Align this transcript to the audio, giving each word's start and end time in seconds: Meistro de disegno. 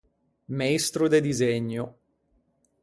Meistro 0.61 1.07
de 1.13 1.21
disegno. 1.21 1.87